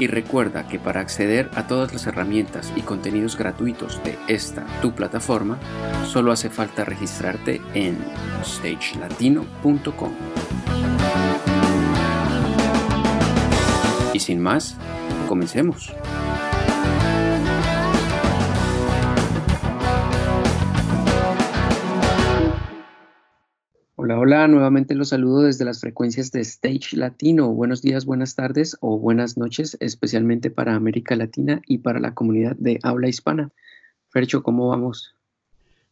[0.00, 4.94] Y recuerda que para acceder a todas las herramientas y contenidos gratuitos de esta tu
[4.94, 5.58] plataforma,
[6.06, 7.98] solo hace falta registrarte en
[8.42, 10.12] stagelatino.com.
[14.14, 14.78] Y sin más,
[15.28, 15.92] comencemos.
[24.02, 27.52] Hola, hola, nuevamente los saludo desde las frecuencias de Stage Latino.
[27.52, 32.56] Buenos días, buenas tardes o buenas noches, especialmente para América Latina y para la comunidad
[32.56, 33.50] de habla hispana.
[34.08, 35.14] Fercho, ¿cómo vamos?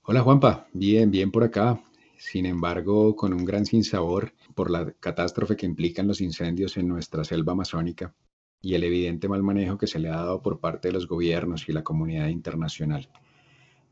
[0.05, 1.83] Hola Juanpa, bien, bien por acá.
[2.17, 7.25] Sin embargo, con un gran sinsabor por la catástrofe que implican los incendios en nuestra
[7.25, 8.15] selva amazónica
[8.63, 11.69] y el evidente mal manejo que se le ha dado por parte de los gobiernos
[11.69, 13.07] y la comunidad internacional.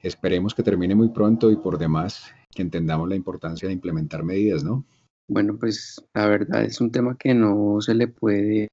[0.00, 4.64] Esperemos que termine muy pronto y por demás que entendamos la importancia de implementar medidas,
[4.64, 4.84] ¿no?
[5.28, 8.70] Bueno, pues la verdad es un tema que no se le puede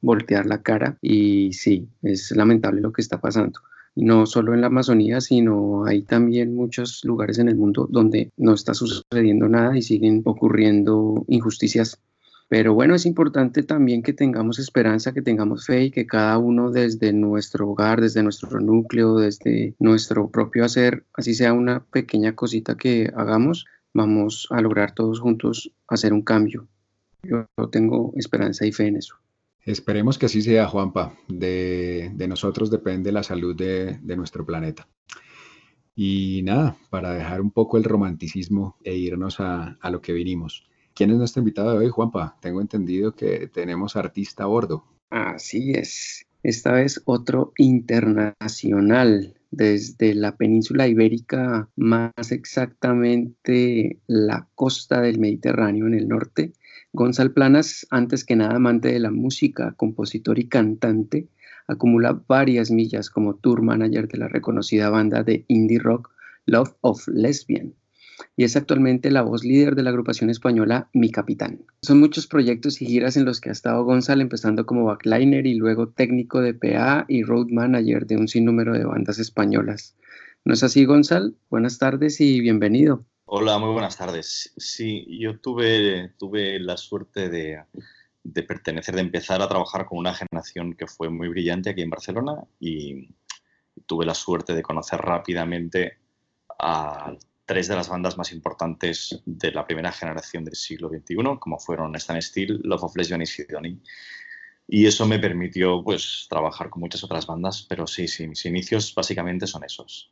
[0.00, 3.60] voltear la cara y sí, es lamentable lo que está pasando.
[3.96, 8.54] No solo en la Amazonía, sino hay también muchos lugares en el mundo donde no
[8.54, 12.00] está sucediendo nada y siguen ocurriendo injusticias
[12.48, 16.70] pero bueno, es importante también que tengamos esperanza, que tengamos fe y que cada uno
[16.70, 22.76] desde nuestro hogar, desde nuestro núcleo, desde nuestro propio hacer, así sea una pequeña cosita
[22.76, 26.68] que hagamos, vamos a lograr todos juntos hacer un cambio.
[27.24, 29.16] Yo tengo esperanza y fe en eso.
[29.64, 31.14] Esperemos que así sea, Juanpa.
[31.26, 34.86] De, nosotros depende la salud de, nuestro planeta.
[35.96, 40.68] Y nada, para dejar un poco el romanticismo e irnos a, a lo que vinimos.
[40.96, 42.38] ¿Quién es nuestro invitado de hoy, Juanpa?
[42.40, 44.86] Tengo entendido que tenemos artista a bordo.
[45.10, 46.24] Así es.
[46.42, 55.92] Esta vez otro internacional desde la península ibérica, más exactamente la costa del Mediterráneo en
[55.92, 56.54] el norte.
[56.94, 61.28] Gonzalo Planas, antes que nada amante de la música, compositor y cantante,
[61.66, 66.10] acumula varias millas como tour manager de la reconocida banda de indie rock
[66.46, 67.74] Love of Lesbian
[68.36, 71.64] y es actualmente la voz líder de la agrupación española Mi Capitán.
[71.82, 75.54] Son muchos proyectos y giras en los que ha estado Gonzalo, empezando como backliner y
[75.54, 79.96] luego técnico de PA y road manager de un sinnúmero de bandas españolas.
[80.44, 81.32] ¿No es así, Gonzalo?
[81.50, 83.04] Buenas tardes y bienvenido.
[83.24, 84.52] Hola, muy buenas tardes.
[84.56, 87.60] Sí, yo tuve, tuve la suerte de,
[88.22, 91.90] de pertenecer, de empezar a trabajar con una generación que fue muy brillante aquí en
[91.90, 93.08] Barcelona y
[93.86, 95.98] tuve la suerte de conocer rápidamente
[96.58, 97.14] a
[97.46, 101.94] tres de las bandas más importantes de la primera generación del siglo XXI, como fueron
[101.96, 103.78] Stan Steel, Love of Lesbian y Sidonie.
[104.68, 108.92] Y eso me permitió pues, trabajar con muchas otras bandas, pero sí, sí, mis inicios
[108.94, 110.10] básicamente son esos.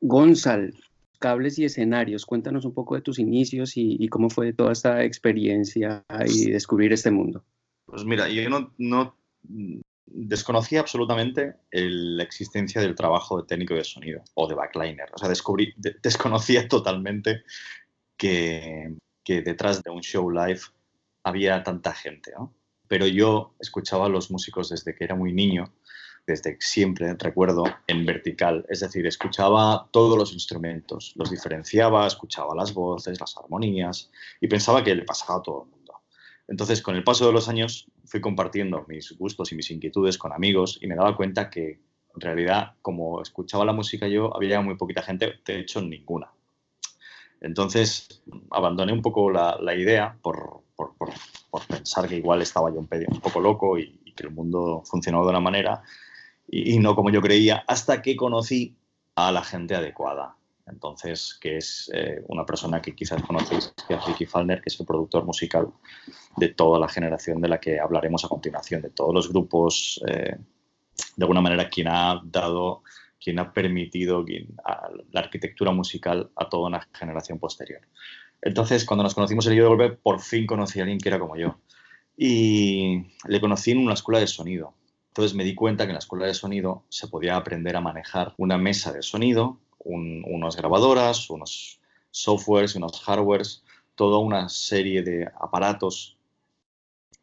[0.00, 0.74] Gonzal,
[1.18, 5.04] cables y escenarios, cuéntanos un poco de tus inicios y, y cómo fue toda esta
[5.04, 7.44] experiencia y descubrir este mundo.
[7.84, 9.14] Pues mira, yo no, no
[10.14, 15.10] desconocía absolutamente la existencia del trabajo de técnico de sonido o de backliner.
[15.12, 17.42] O sea, descubrí, desconocía totalmente
[18.16, 18.94] que,
[19.26, 20.60] detrás de un show live
[21.24, 22.32] había tanta gente.
[22.86, 25.72] Pero yo escuchaba a los músicos desde que era muy niño,
[26.26, 28.64] desde siempre, recuerdo, en vertical.
[28.68, 34.10] Es decir, escuchaba todos los instrumentos, los diferenciaba, escuchaba las voces, las armonías
[34.40, 35.83] y pensaba que le pasaba a todo el mundo.
[36.46, 40.32] Entonces, con el paso de los años, fui compartiendo mis gustos y mis inquietudes con
[40.32, 41.80] amigos y me daba cuenta que,
[42.14, 46.30] en realidad, como escuchaba la música yo, había muy poquita gente, de hecho, ninguna.
[47.40, 50.62] Entonces, abandoné un poco la, idea por,
[51.68, 55.30] pensar que igual estaba yo un, un poco loco y, que el mundo funcionaba de
[55.30, 55.82] una manera
[56.46, 58.76] y no como yo creía, hasta que conocí
[59.16, 64.06] a la gente adecuada entonces, que es eh, una persona que quizás conocéis, que es
[64.06, 65.68] Ricky Falner, que es el productor musical
[66.36, 70.36] de toda la generación de la que hablaremos a continuación, de todos los grupos, eh,
[71.16, 72.82] de alguna manera quien ha dado,
[73.20, 74.24] quien ha permitido
[75.12, 77.82] la arquitectura musical a toda una generación posterior.
[78.40, 81.18] Entonces, cuando nos conocimos el yo de golpe, por fin conocí a alguien que era
[81.18, 81.58] como yo.
[82.16, 84.74] Y le conocí en una escuela de sonido.
[85.08, 88.34] Entonces me di cuenta que en la escuela de sonido se podía aprender a manejar
[88.36, 93.62] una mesa de sonido, unas grabadoras, unos softwares, unos hardwares,
[93.94, 96.16] toda una serie de aparatos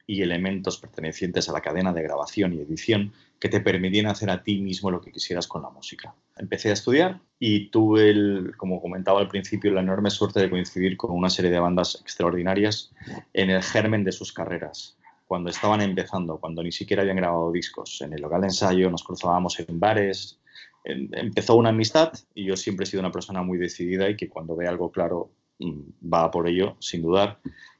[0.07, 4.43] y elementos pertenecientes a la cadena de grabación y edición que te permitían hacer a
[4.43, 6.13] ti mismo lo que quisieras con la música.
[6.37, 11.11] Empecé a estudiar y tuve, como comentaba al principio, la enorme suerte de coincidir con
[11.11, 12.91] una serie de bandas extraordinarias
[13.33, 14.97] en el germen de sus carreras,
[15.27, 18.01] cuando estaban empezando, cuando ni siquiera habían grabado discos.
[18.01, 20.40] En el local de ensayo nos cruzábamos en bares,
[20.83, 24.55] empezó una amistad y yo siempre he sido una persona muy decidida y que cuando
[24.55, 27.39] ve algo claro mm, va por ello, sin dudar,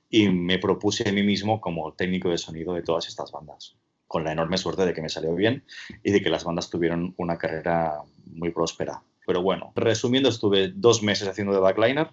[0.10, 3.76] y me propuse a mí mismo como técnico de sonido de todas estas bandas,
[4.08, 5.64] con la enorme suerte de que me salió bien
[6.04, 9.02] y de que las bandas tuvieron una carrera muy próspera.
[9.26, 12.12] Pero bueno, resumiendo, estuve dos meses haciendo de backliner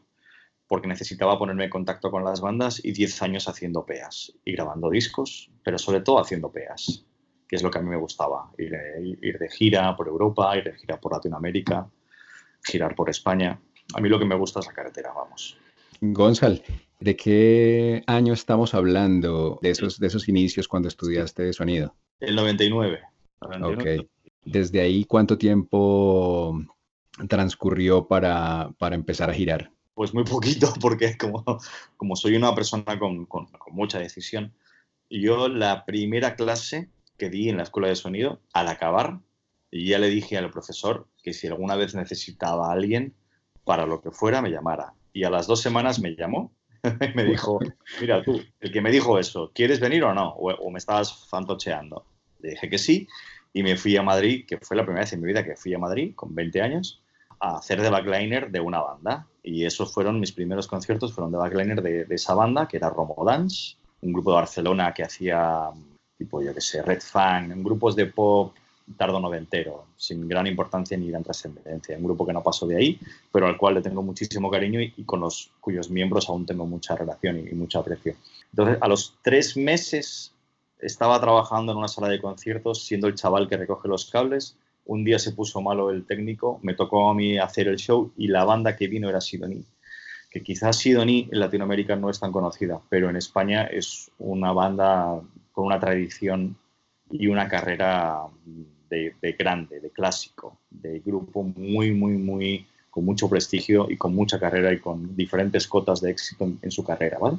[0.69, 4.91] porque necesitaba ponerme en contacto con las bandas y diez años haciendo peas y grabando
[4.91, 7.08] discos, pero sobre todo haciendo peas
[7.49, 10.75] que es lo que a mí me gustaba, ir, de gira por Europa, ir de
[10.75, 11.89] gira por Latinoamérica,
[12.63, 13.59] girar por España.
[13.95, 15.57] A mí lo que me gusta es la carretera, vamos.
[16.01, 16.63] Gonzal,
[17.01, 21.95] ¿de qué año estamos hablando de esos, de esos inicios cuando estudiaste sonido?
[22.21, 23.01] El 99.
[23.41, 24.09] Ok.
[24.45, 26.63] Desde ahí, ¿cuánto tiempo
[27.29, 29.73] transcurrió para, para, empezar a girar?
[29.95, 31.45] Pues muy poquito, porque como,
[31.97, 34.53] como soy una persona con, con, con mucha decisión,
[35.09, 39.19] yo la primera clase que di en la escuela de sonido, al acabar,
[39.71, 43.15] y ya le dije al profesor que si alguna vez necesitaba a alguien
[43.65, 44.95] para lo que fuera, me llamara.
[45.13, 47.59] Y a las dos semanas me llamó y me dijo,
[48.01, 50.31] mira tú, el que me dijo eso, ¿quieres venir o no?
[50.31, 52.07] O, me estabas fantocheando.
[52.41, 53.09] Le dije que sí
[53.53, 55.75] y me fui a Madrid, que fue la primera vez en mi vida que fui
[55.75, 57.03] a Madrid con 20 años,
[57.41, 59.27] a hacer de backliner de una banda.
[59.43, 62.91] Y esos fueron mis primeros conciertos, fueron de backliner de, de esa banda, que era
[62.91, 65.71] Romo Dance, un grupo de Barcelona que hacía
[66.19, 68.53] tipo, yo que sé, Red Fang, grupos de pop
[68.97, 71.97] tardo noventero, sin gran importancia ni gran trascendencia.
[71.97, 73.01] Un grupo que no pasó de ahí,
[73.33, 76.97] pero al cual le tengo muchísimo cariño y, con los cuyos miembros aún tengo mucha
[76.97, 78.15] relación y, mucho aprecio.
[78.51, 80.33] Entonces, a los tres meses
[80.81, 84.57] estaba trabajando en una sala de conciertos, siendo el chaval que recoge los cables.
[84.85, 88.29] Un día se puso malo el técnico, me tocó a mí hacer el show y
[88.29, 89.65] la banda que vino era Sidoní.
[90.31, 95.21] Que quizás Sidoní en Latinoamérica no es tan conocida, pero en España es una banda
[95.59, 96.57] con una tradición
[97.11, 98.21] y una carrera
[98.89, 104.39] de, grande, de clásico, de grupo muy, muy, muy, con mucho prestigio y con mucha
[104.39, 107.39] carrera y con diferentes cotas de éxito en, su carrera, ¿vale?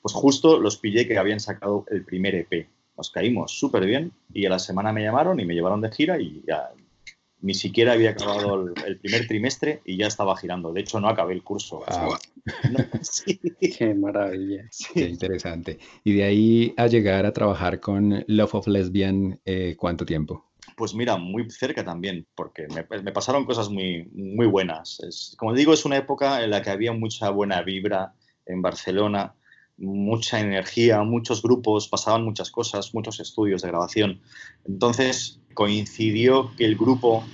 [0.00, 2.66] Pues justo los pillé que habían sacado el primer EP.
[2.96, 6.20] Nos caímos súper bien y a la semana me llamaron y me llevaron de gira
[6.20, 6.68] y ya
[7.42, 10.72] ni siquiera había acabado el, primer trimestre y ya estaba girando.
[10.72, 11.84] De hecho, no acabé el curso.
[13.60, 14.68] Qué maravilla.
[14.94, 15.78] Qué interesante.
[16.04, 20.52] Y de ahí a llegar a trabajar con Love of Lesbian, eh, ¿cuánto tiempo?
[20.76, 25.00] Pues mira, muy cerca también, porque me, pasaron cosas muy, muy buenas.
[25.00, 28.14] Es, como digo, es una época en la que había mucha buena vibra
[28.46, 29.34] en Barcelona,
[29.76, 34.20] mucha energía, muchos grupos, pasaban muchas cosas, muchos estudios de grabación.
[34.64, 37.24] Entonces coincidió que el grupo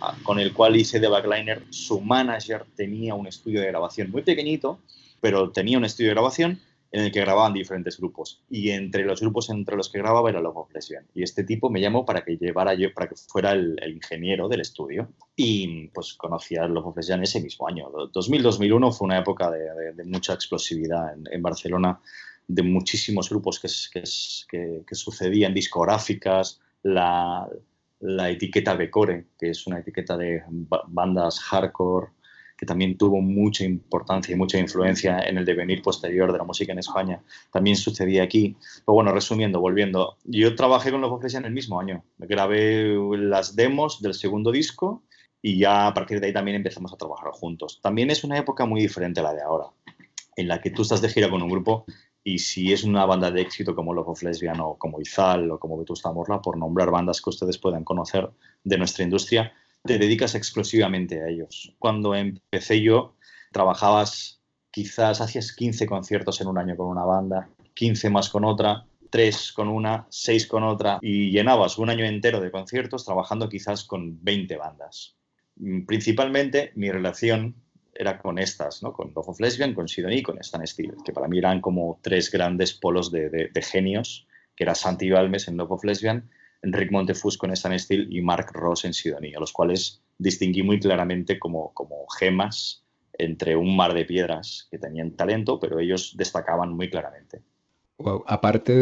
[0.00, 4.22] ah, con el cual hice de backliner, su manager tenía un estudio de grabación muy
[4.22, 4.78] pequeñito,
[5.20, 6.60] pero tenía un estudio de grabación
[6.94, 8.40] en el que grababan diferentes grupos.
[8.48, 11.04] Y entre los grupos entre los que grababa era Love of Lesbian.
[11.12, 14.60] Y este tipo me llamó para que llevara yo, para que fuera el, ingeniero del
[14.60, 15.08] estudio.
[15.34, 17.90] Y pues conocí a Love of Lesbian ese mismo año.
[17.90, 21.98] 2000-2001 fue una época de, mucha explosividad en, Barcelona,
[22.46, 23.68] de muchísimos grupos que,
[24.48, 27.48] que, que, sucedían, discográficas, la,
[27.98, 30.44] la etiqueta Becore, que es una etiqueta de
[30.86, 32.12] bandas hardcore,
[32.56, 36.72] que también tuvo mucha importancia y mucha influencia en el devenir posterior de la música
[36.72, 37.22] en España.
[37.52, 38.56] También sucedía aquí.
[38.84, 42.04] Pero bueno, resumiendo, volviendo, yo trabajé con los Voces en el mismo año.
[42.18, 45.02] Grabé las demos del segundo disco
[45.42, 47.80] y ya a partir de ahí también empezamos a trabajar juntos.
[47.82, 49.66] También es una época muy diferente a la de ahora,
[50.36, 51.84] en la que tú estás de gira con un grupo
[52.24, 55.58] y si es una banda de éxito como Love of Lesbian o como Izal o
[55.58, 58.30] como Vetusta Morla, por nombrar bandas que ustedes puedan conocer
[58.64, 59.52] de nuestra industria,
[59.84, 61.74] te dedicas exclusivamente a ellos.
[61.78, 63.16] Cuando empecé yo,
[63.52, 68.86] trabajabas quizás, hacías 15 conciertos en un año con una banda, 15 más con otra,
[69.10, 73.84] 3 con una, 6 con otra, y llenabas un año entero de conciertos trabajando quizás
[73.84, 75.16] con 20 bandas.
[75.56, 77.54] Mm, principalmente mi relación
[77.94, 78.92] era con estas, ¿no?
[78.92, 82.00] con Love of Lesbian, con Sidonie y con Stan Steele, que para mí eran como
[82.02, 84.26] tres grandes polos de, genios,
[84.56, 85.84] que era Santi Balmes en Love of
[86.64, 90.80] Enric Montefus con Stan Steele y Mark Ross en Sidonie, a los cuales distinguí muy
[90.80, 96.72] claramente como, como gemas entre un mar de piedras que tenían talento, pero ellos destacaban
[96.72, 97.42] muy claramente.
[98.26, 98.74] Aparte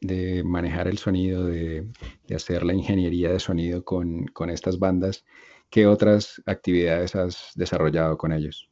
[0.00, 1.86] de, manejar el sonido, de,
[2.34, 5.24] hacer la ingeniería de sonido con, estas bandas,
[5.70, 8.70] ¿qué otras actividades has desarrollado con ellos?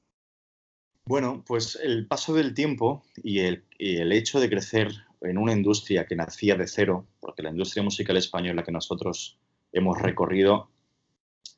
[1.05, 5.53] Bueno, pues el paso del tiempo y el, y el, hecho de crecer en una
[5.53, 9.39] industria que nacía de cero, porque la industria musical española que nosotros
[9.73, 10.71] hemos recorrido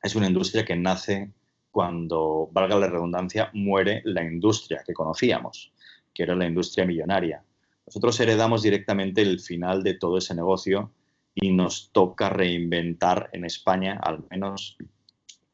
[0.02, 1.32] es una industria que nace
[1.70, 5.72] cuando, valga la redundancia, muere la industria que conocíamos,
[6.14, 7.42] que era la industria millonaria.
[7.86, 10.92] Nosotros heredamos directamente el final de todo ese negocio
[11.34, 14.76] y nos toca reinventar en España al menos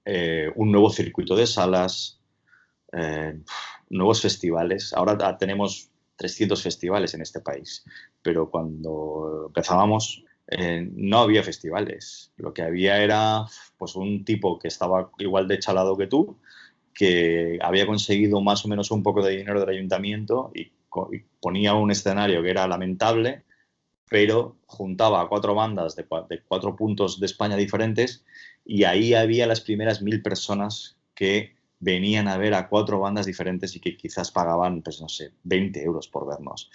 [0.04, 2.20] eh, un nuevo circuito de salas,
[2.92, 3.38] eh,
[3.90, 4.92] nuevos festivales.
[4.94, 7.84] Ahora tenemos 300 festivales en este país,
[8.22, 12.32] pero cuando empezábamos eh, no había festivales.
[12.36, 13.46] Lo que había era
[13.78, 16.38] pues, un tipo que estaba igual de chalado que tú,
[16.92, 20.72] que había conseguido más o menos un poco de dinero del ayuntamiento y,
[21.40, 23.42] ponía un escenario que era lamentable,
[24.08, 26.06] pero juntaba a cuatro bandas de,
[26.46, 28.24] cuatro puntos de España diferentes
[28.64, 31.53] y ahí había las primeras mil personas que
[31.84, 35.82] venían a ver a cuatro bandas diferentes y que quizás pagaban, pues no sé, 20
[35.82, 36.70] euros por vernos.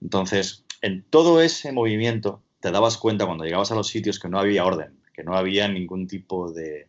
[0.00, 4.38] Entonces, en todo ese movimiento te dabas cuenta cuando llegabas a los sitios que no
[4.38, 6.86] había orden, que no había ningún tipo de,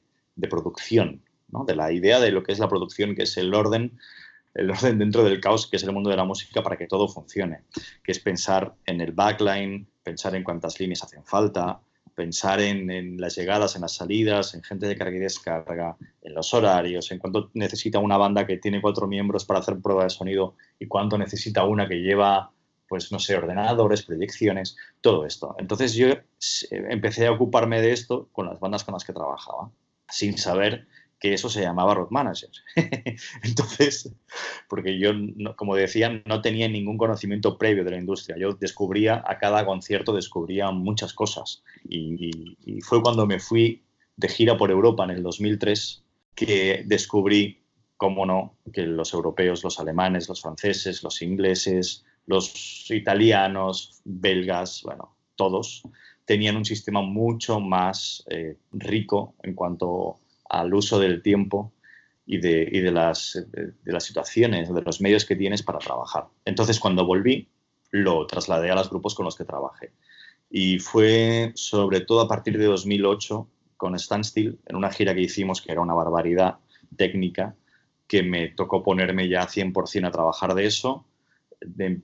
[0.49, 3.97] producción, de la idea de lo que es la producción, que es el orden,
[4.53, 7.07] el orden dentro del caos, que es el mundo de la música, para que todo
[7.07, 7.61] funcione,
[8.03, 11.79] que es pensar en el backline, pensar en cuántas líneas hacen falta,
[12.15, 16.53] pensar en, las llegadas, en las salidas, en gente de carga y descarga, en los
[16.53, 20.55] horarios, en cuánto necesita una banda que tiene cuatro miembros para hacer prueba de sonido
[20.79, 22.51] y cuánto necesita una que lleva
[22.87, 25.55] pues no sé, ordenadores, proyecciones, todo esto.
[25.57, 26.23] Entonces yo eh,
[26.69, 29.71] empecé a ocuparme de esto con las bandas con las que trabajaba,
[30.07, 30.87] sin saber
[31.25, 32.51] que eso se llamaba road manager.
[33.43, 34.13] Entonces,
[34.69, 35.11] porque yo,
[35.55, 38.37] como decía, no tenía ningún conocimiento previo de la industria.
[38.37, 41.63] Yo descubría, a cada concierto descubría muchas cosas.
[41.83, 43.81] Y, y fue cuando me fui
[44.15, 46.03] de gira por Europa en el 2003
[46.35, 47.63] que descubrí,
[47.97, 55.15] cómo no, que los europeos, los alemanes, los franceses, los ingleses, los italianos, belgas, bueno,
[55.35, 55.81] todos
[56.25, 61.73] tenían un sistema mucho más eh, rico en cuanto al uso del tiempo
[62.25, 66.27] y, de, las, de, las, situaciones, de los medios que tienes para trabajar.
[66.43, 67.49] Entonces, cuando volví,
[67.91, 69.93] lo trasladé a los grupos con los que trabajé.
[70.49, 73.47] Y fue sobre todo a partir de 2008
[73.77, 76.59] con Standstill, en una gira que hicimos que era una barbaridad
[76.95, 77.55] técnica,
[78.07, 81.05] que me tocó ponerme ya 100% a trabajar de eso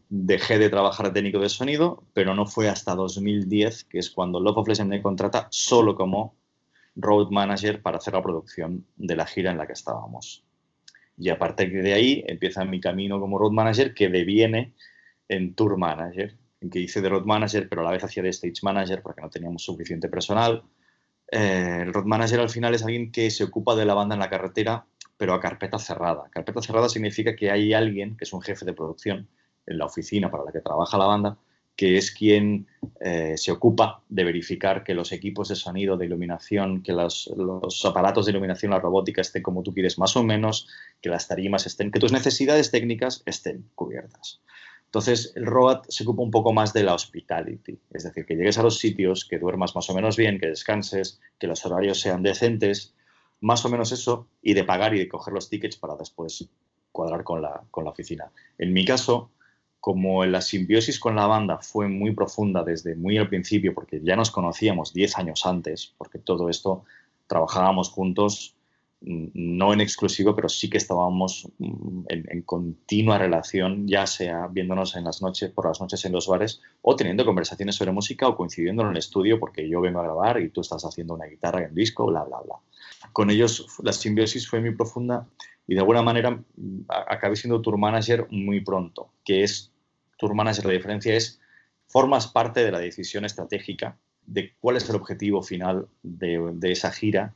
[0.10, 4.58] dejé de trabajar técnico de sonido, pero no fue hasta 2010, que es cuando Love
[4.58, 6.36] of Legend me contrata solo como
[6.96, 10.44] road manager para hacer la producción de la gira en la que estábamos.
[11.18, 14.74] Y a partir de ahí empieza mi camino como road manager que deviene
[15.28, 18.30] en tour manager, en que hice de road manager, pero a la vez hacía de
[18.30, 20.64] stage manager porque no teníamos suficiente personal.
[21.32, 24.20] Eh, el road manager al final es alguien que se ocupa de la banda en
[24.20, 24.86] la carretera,
[25.18, 26.30] pero a carpeta cerrada.
[26.32, 29.30] Carpeta cerrada significa que hay alguien, que es un jefe de producción,
[29.66, 31.38] en la oficina para la que trabaja la banda,
[31.76, 32.68] que es quien
[33.00, 37.32] eh, se ocupa de verificar que los equipos de sonido, de iluminación, que los,
[37.86, 40.68] aparatos de iluminación, la robótica estén como tú quieres más o menos,
[41.02, 44.42] que las tarimas estén, que tus necesidades técnicas estén cubiertas.
[44.86, 48.58] Entonces, el ROAT se ocupa un poco más de la hospitality, es decir, que llegues
[48.58, 52.24] a los sitios, que duermas más o menos bien, que descanses, que los horarios sean
[52.24, 52.94] decentes,
[53.40, 56.48] más o menos eso, y de pagar y de coger los tickets para después
[56.92, 58.32] cuadrar con la, con la oficina.
[58.58, 59.32] En mi caso,
[59.82, 64.16] como la simbiosis con la banda fue muy profunda desde muy al principio, porque ya
[64.16, 66.86] nos conocíamos 10 años antes, porque todo esto
[67.26, 68.56] trabajábamos juntos,
[69.02, 74.96] mm, no en exclusivo, pero sí que estábamos mm, en, continua relación, ya sea viéndonos
[74.96, 78.38] en las noches, por las noches en los bares, o teniendo conversaciones sobre música, o
[78.38, 81.66] coincidiendo en el estudio, porque yo vengo a grabar y tú estás haciendo una guitarra
[81.66, 82.56] en disco, bla, bla, bla.
[83.14, 85.28] Con ellos la simbiosis fue muy profunda
[85.68, 89.71] y de alguna manera mm, acabé siendo tour manager muy pronto, que es
[90.22, 91.42] tour manager, la diferencia es,
[91.88, 97.34] formas parte de la decisión estratégica de cuál es el objetivo final de, esa gira,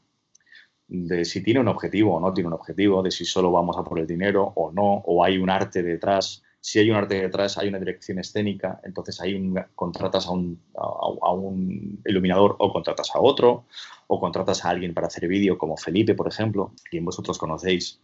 [0.87, 3.83] de si tiene un objetivo o no tiene un objetivo, de si solo vamos a
[3.83, 6.43] por el dinero o no, o hay un arte detrás.
[6.61, 12.01] Si hay un arte detrás, hay una dirección escénica, entonces hay un, contratas a un,
[12.05, 13.65] iluminador o contratas a otro,
[14.07, 17.99] o contratas a alguien para hacer vídeo, como Felipe, por ejemplo, quien vosotros conocéis.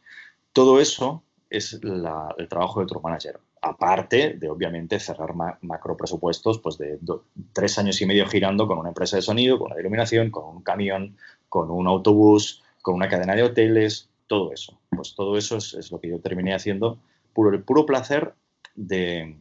[0.53, 3.39] Todo eso es el trabajo de tour manager.
[3.61, 6.97] Aparte de, obviamente, cerrar macro presupuestos pues de
[7.53, 10.63] tres años y medio girando con una empresa de sonido, con una iluminación, con un
[10.63, 11.15] camión,
[11.47, 14.09] con un autobús, con una cadena de hoteles.
[14.27, 14.79] todo eso.
[14.89, 16.97] Pues todo eso es, lo que yo terminé haciendo
[17.33, 18.33] por el puro placer
[18.75, 19.35] de,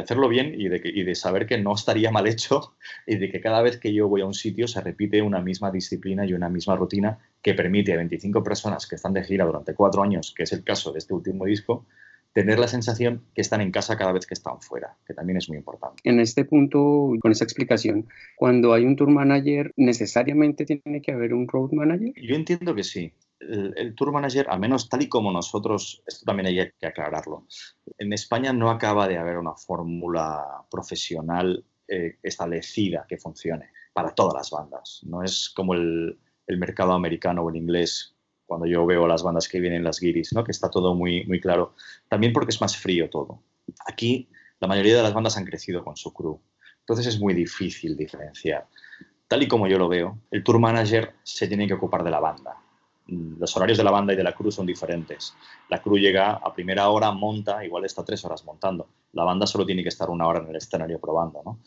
[0.00, 2.74] hacerlo bien y de, y de, saber que no estaría mal hecho
[3.06, 5.70] y de que cada vez que yo voy a un sitio se repite una misma
[5.70, 9.74] disciplina y una misma rutina que permite a 25 personas que están de gira durante
[9.74, 11.84] cuatro años, que es el caso de este último disco,
[12.32, 15.48] tener la sensación que están en casa cada vez que están fuera, que también es
[15.48, 16.00] muy importante.
[16.04, 21.34] En este punto, con esa explicación, cuando hay un tour manager, ¿necesariamente tiene que haber
[21.34, 22.12] un road manager?
[22.16, 23.12] Yo entiendo que sí.
[23.40, 27.48] El, tour manager, al menos tal y como nosotros, esto también hay que aclararlo,
[27.98, 34.34] en España no acaba de haber una fórmula profesional eh, establecida que funcione para todas
[34.34, 35.00] las bandas.
[35.02, 38.11] No es como el, el mercado americano o el inglés
[38.52, 40.44] cuando yo veo las bandas que vienen, las guiris, ¿no?
[40.44, 41.74] que está todo muy, muy claro.
[42.06, 43.42] También porque es más frío todo.
[43.86, 44.28] Aquí
[44.60, 46.38] la mayoría de las bandas han crecido con su crew.
[46.80, 48.68] Entonces es muy difícil diferenciar.
[49.26, 52.20] Tal y como yo lo veo, el tour manager se tiene que ocupar de la
[52.20, 52.58] banda.
[53.06, 55.34] Los horarios de la banda y de la crew son diferentes.
[55.70, 58.86] La crew llega a primera hora, monta, igual está tres horas montando.
[59.12, 61.40] La banda solo tiene que estar una hora en el escenario probando.
[61.42, 61.58] ¿no?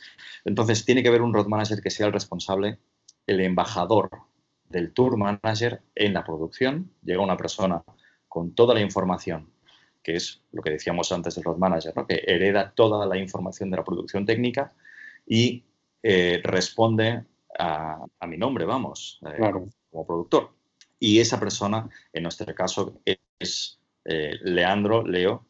[0.45, 2.77] Entonces tiene que haber un road manager que sea el responsable,
[3.25, 4.11] el embajador
[4.69, 6.91] del tour manager en la producción.
[7.03, 7.83] Llega una persona
[8.27, 9.49] con toda la información,
[10.03, 13.77] que es lo que decíamos antes del road manager, que hereda toda la información de
[13.77, 14.73] la producción técnica
[15.25, 15.63] y
[16.03, 17.25] eh, responde
[17.57, 19.51] a, mi nombre, vamos, eh,
[19.89, 20.51] como productor.
[20.99, 22.99] Y esa persona, en nuestro caso,
[23.39, 25.45] es eh, Leandro Leo,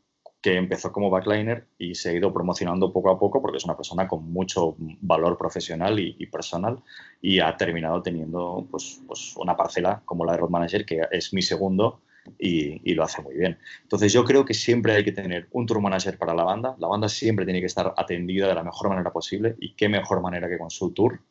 [0.46, 3.76] que empezó como backliner y se ha ido promocionando poco a poco porque es una
[3.76, 6.84] persona con mucho valor profesional y, personal
[7.20, 11.34] y ha terminado teniendo pues, pues, una parcela como la de Road Manager, que es
[11.34, 12.02] mi segundo
[12.38, 13.58] y, lo hace muy bien.
[13.82, 16.76] Entonces yo creo que siempre hay que tener un tour manager para la banda.
[16.78, 20.22] La banda siempre tiene que estar atendida de la mejor manera posible y qué mejor
[20.22, 21.22] manera que con su tour,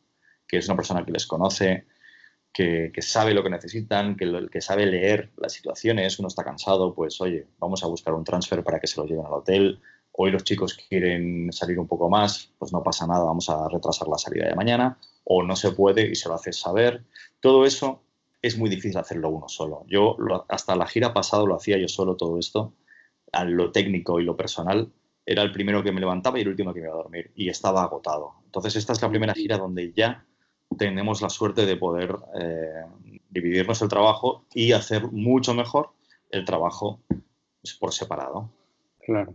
[0.45, 1.85] que es una persona que les conoce,
[2.55, 7.19] que, sabe lo que necesitan, que, que, sabe leer las situaciones, uno está cansado, pues
[7.19, 9.81] oye, vamos a buscar un transfer para que se lo lleven al hotel,
[10.13, 14.07] hoy los chicos quieren salir un poco más, pues no pasa nada, vamos a retrasar
[14.07, 17.03] la salida de mañana, o no se puede y se lo haces saber.
[17.41, 18.03] Todo eso
[18.41, 19.83] es muy difícil hacerlo uno solo.
[19.87, 20.15] Yo
[20.47, 22.73] hasta la gira pasada lo hacía yo solo todo esto,
[23.47, 24.93] lo técnico y lo personal,
[25.25, 27.49] era el primero que me levantaba y el último que me iba a dormir, y
[27.49, 28.35] estaba agotado.
[28.45, 30.25] Entonces esta es la primera gira donde ya
[30.77, 32.85] tenemos la suerte de poder eh,
[33.29, 35.89] dividirnos el trabajo y hacer mucho mejor
[36.31, 36.99] el trabajo
[37.79, 38.49] por separado.
[39.01, 39.33] Claro.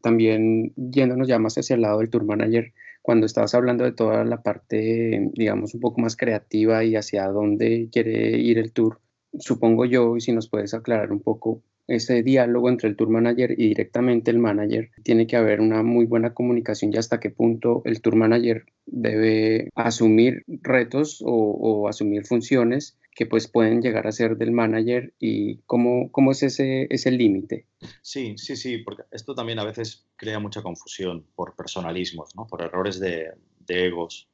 [0.00, 4.24] También yéndonos ya más hacia el lado del tour manager, cuando estabas hablando de toda
[4.24, 9.00] la parte, digamos, un poco más creativa y hacia dónde quiere ir el tour,
[9.38, 13.52] supongo yo, y si nos puedes aclarar un poco, ese diálogo entre el tour manager
[13.52, 17.82] y directamente el manager, tiene que haber una muy buena comunicación y hasta qué punto
[17.84, 24.36] el tour manager debe asumir retos o, asumir funciones que pues pueden llegar a ser
[24.36, 27.66] del manager y cómo, cómo es ese, ese límite.
[28.02, 32.46] Sí, sí, sí, porque esto también a veces crea mucha confusión por personalismos, ¿no?
[32.46, 33.32] por errores de,
[33.68, 34.28] egos.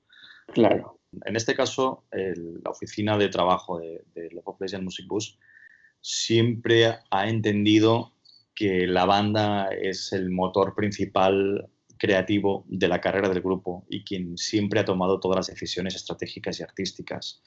[0.49, 0.99] Claro.
[1.25, 5.39] En este caso, la oficina de trabajo de, de Love Place Music Bus
[6.03, 8.13] siempre ha entendido
[8.55, 14.37] que la banda es el motor principal creativo de la carrera del grupo y quien
[14.37, 17.43] siempre ha tomado todas las decisiones estratégicas y artísticas.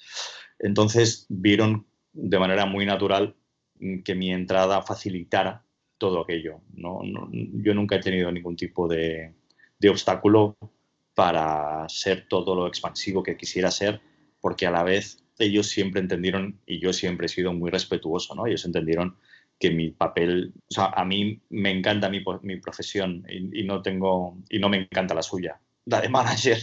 [0.60, 3.36] Entonces vieron de manera muy natural
[4.06, 5.65] que mi entrada facilitara
[5.98, 6.62] todo aquello.
[6.74, 7.02] ¿no?
[7.32, 9.34] yo nunca he tenido ningún tipo de,
[9.78, 10.58] de obstáculo
[11.13, 14.02] para ser todo lo expansivo que quisiera ser,
[14.39, 18.48] porque a la vez ellos siempre entendieron, y yo siempre he sido muy respetuoso, ¿no?
[18.48, 19.17] Ellos entendieron
[19.60, 24.38] que mi papel, o sea, a mí me encanta mi, mi profesión y, no tengo,
[24.50, 26.60] y no me encanta la suya, la de manager.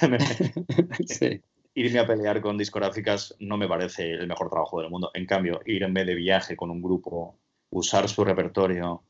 [1.74, 5.10] Irme a pelear con discográficas no me parece el mejor trabajo del mundo.
[5.14, 7.38] En cambio, irme de viaje con un grupo,
[7.70, 9.04] usar su repertorio,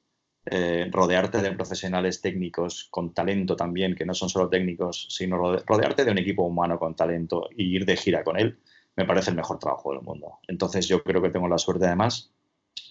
[0.46, 6.05] eh, rodearte de profesionales técnicos con talento también, que no son solo técnicos, sino rodearte
[6.05, 8.59] de un equipo humano con talento y ir de gira con él,
[8.96, 10.38] me parece el mejor trabajo del mundo.
[10.48, 12.33] Entonces yo creo que tengo la suerte además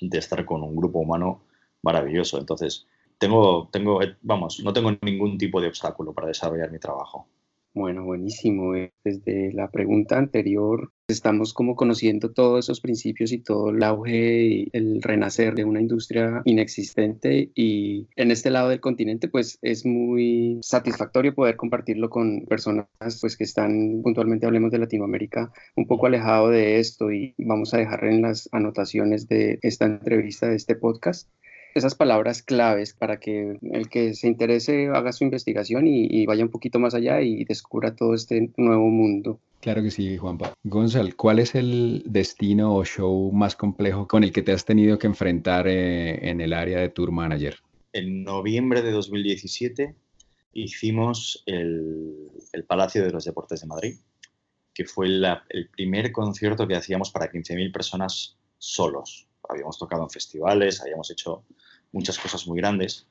[0.02, 1.44] de estar con un grupo humano
[1.82, 2.38] maravilloso.
[2.40, 7.28] Entonces tengo, tengo, eh, vamos, no tengo ningún tipo de obstáculo para desarrollar mi trabajo.
[7.74, 8.76] Bueno, buenísimo.
[8.76, 14.44] Eh, desde la pregunta anterior, estamos como conociendo todos esos principios y todo el auge
[14.44, 19.86] y el renacer de una industria inexistente y en este lado del continente pues es
[19.86, 22.88] muy satisfactorio poder compartirlo con personas
[23.22, 27.78] pues que están puntualmente hablemos de Latinoamérica un poco alejado de esto y vamos a
[27.78, 31.30] dejar en las anotaciones de esta entrevista de este podcast
[31.76, 36.52] esas palabras claves para que el que se interese haga su investigación y, vaya un
[36.52, 39.40] poquito más allá y descubra todo este nuevo mundo.
[39.62, 40.54] Claro que sí, Juanpa.
[40.64, 44.98] Gonzalo, ¿cuál es el destino o show más complejo con el que te has tenido
[44.98, 47.58] que enfrentar eh, en el área de Tour Manager?
[47.92, 49.96] En noviembre de 2017
[50.54, 52.32] hicimos el,
[52.68, 53.96] Palacio de los Deportes de Madrid,
[54.74, 59.29] que fue el primer concierto que hacíamos para 15.000 personas solos.
[59.50, 61.44] Habíamos tocado en festivales, habíamos hecho
[61.92, 63.08] muchas cosas muy grandes,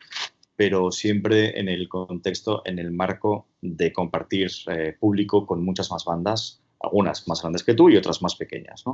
[0.57, 6.05] pero siempre en el contexto, en el marco de compartir eh, público con muchas más
[6.05, 8.85] bandas, algunas más grandes que tú y otras más pequeñas.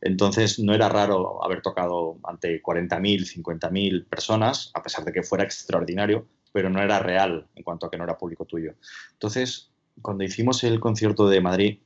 [0.00, 5.44] Entonces no era raro haber tocado ante 40.000, 50.000 personas, a pesar de que fuera
[5.44, 8.74] extraordinario, pero no era real en cuanto a que no era público tuyo.
[9.12, 11.78] Entonces, cuando hicimos el concierto de Madrid,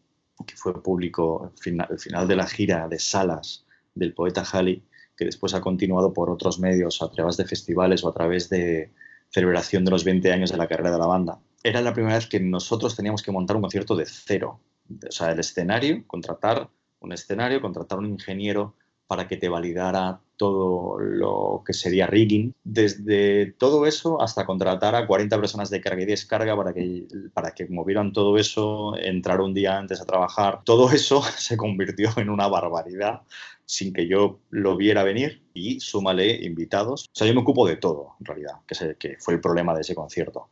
[0.47, 4.83] que fue público, el final, de la gira de salas del poeta Halley,
[5.19, 8.93] que después ha continuado por otros medios a través de festivales o a través de
[9.31, 11.41] celebración de los 20 años de la carrera de la banda.
[11.65, 14.61] Era la primera vez que nosotros teníamos que montar un concierto de cero.
[14.89, 18.77] O sea, el escenario, contratar un escenario, contratar un ingeniero
[19.09, 25.07] para que te validara todo lo que sería rigging, desde todo eso hasta contratar a
[25.07, 29.53] 40 personas de carga y descarga para que, para que movieran todo eso, entrar un
[29.53, 33.23] día antes a trabajar, todo eso se convirtió en una barbaridad
[33.67, 37.05] sin que yo lo viera venir y súmale invitados.
[37.13, 39.83] O sea, yo me ocupo de todo, en realidad, que, que fue el problema de
[39.83, 40.49] ese concierto.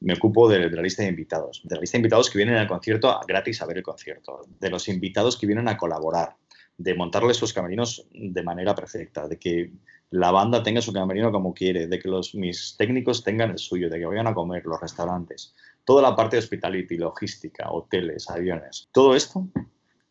[0.00, 2.66] Me ocupo de, la lista de invitados, de la lista de invitados que vienen al
[2.66, 6.34] concierto gratis a ver el concierto, de los invitados que vienen a colaborar,
[6.78, 9.72] de montarle sus camerinos de manera perfecta, de que
[10.10, 13.90] la banda tenga su camerino como quiere, de que los, mis técnicos tengan el suyo,
[13.90, 18.88] de que vayan a comer, los restaurantes, toda la parte de hospitality, logística, hoteles, aviones,
[18.92, 19.48] todo esto,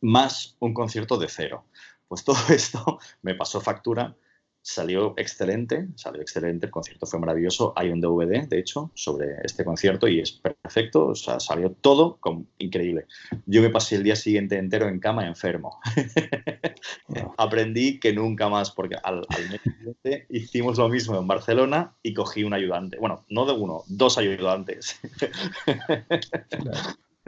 [0.01, 1.65] más un concierto de cero.
[2.07, 4.15] Pues todo esto me pasó factura
[4.67, 7.71] Salió excelente, salió excelente, el concierto fue maravilloso.
[7.75, 12.17] Hay un DVD, de hecho, sobre este concierto y es perfecto, o sea, salió todo
[12.57, 13.05] increíble.
[13.45, 15.79] Yo me pasé el día siguiente entero en cama enfermo.
[17.37, 22.43] Aprendí que nunca más, porque al, mes siguiente hicimos lo mismo en Barcelona y cogí
[22.43, 22.97] un ayudante.
[22.97, 24.99] Bueno, no de uno, dos ayudantes.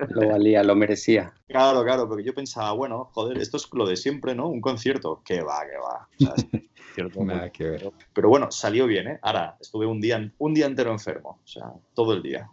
[0.09, 1.33] Lo valía, lo merecía.
[1.47, 4.47] Claro, claro, porque yo pensaba, bueno, joder, esto es lo de siempre, ¿no?
[4.47, 5.21] Un concierto.
[5.23, 6.07] Que va, que va.
[6.19, 6.35] O sea,
[7.03, 7.91] Nada que ver.
[8.13, 9.19] Pero bueno, salió bien, ¿eh?
[9.21, 12.49] Ahora, estuve un día, un día entero enfermo, o sea, todo el día.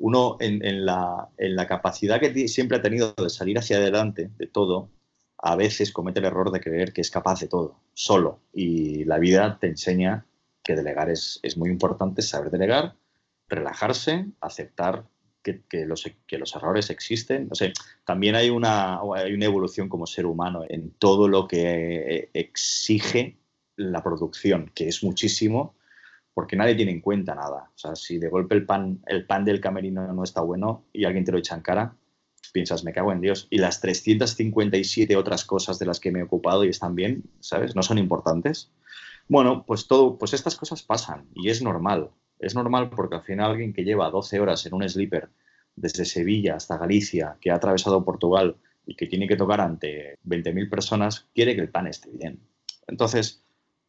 [0.00, 4.46] Uno en, la, en la capacidad que siempre ha tenido de salir hacia adelante de
[4.48, 4.90] todo,
[5.38, 8.40] a veces comete el error de creer que es capaz de todo, solo.
[8.52, 10.26] Y la vida te enseña
[10.64, 12.96] que delegar es, es muy importante, saber delegar,
[13.48, 15.04] relajarse, aceptar
[15.42, 17.48] que, que, los, que, los, errores existen.
[17.48, 17.72] No sé,
[18.04, 23.36] también hay una, hay una evolución como ser humano en todo lo que exige
[23.76, 25.74] la producción, que es muchísimo,
[26.32, 27.70] porque nadie tiene en cuenta nada.
[27.74, 31.04] O sea, si de golpe el pan, el pan del camerino no está bueno y
[31.04, 31.96] alguien te lo echa en cara,
[32.52, 33.46] piensas, me cago en Dios.
[33.50, 37.76] Y las 357 otras cosas de las que me he ocupado y están bien, ¿sabes?
[37.76, 38.70] No son importantes.
[39.28, 42.10] Bueno, pues todo, pues estas cosas pasan y es normal.
[42.38, 45.30] Es normal porque al final alguien que lleva 12 horas en un sleeper
[45.76, 48.56] desde Sevilla hasta Galicia, que ha atravesado Portugal
[48.86, 52.40] y que tiene que tocar ante 20.000 personas, quiere que el pan esté bien.
[52.86, 53.43] Entonces,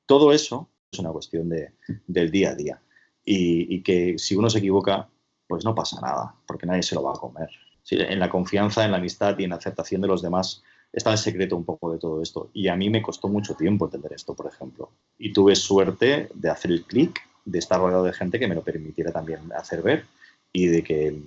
[0.06, 1.72] todo eso es una cuestión de,
[2.08, 2.82] del día a día.
[3.28, 5.10] Y, que si uno se equivoca,
[5.48, 7.50] pues no pasa nada, porque nadie se lo va a comer.
[7.90, 10.64] en la confianza, en la amistad y en la aceptación de los demás
[10.94, 12.50] está el secreto un poco de todo esto.
[12.54, 14.92] Y a mí me costó mucho tiempo entender esto, por ejemplo.
[15.18, 18.62] Y tuve suerte de hacer el clic, de estar rodeado de gente que me lo
[18.62, 20.06] permitiera también hacer ver
[20.54, 21.22] y de que,